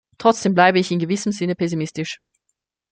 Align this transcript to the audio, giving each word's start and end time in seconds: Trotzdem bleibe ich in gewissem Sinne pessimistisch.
Trotzdem 0.17 0.55
bleibe 0.55 0.79
ich 0.79 0.89
in 0.89 0.97
gewissem 0.97 1.31
Sinne 1.31 1.53
pessimistisch. 1.53 2.19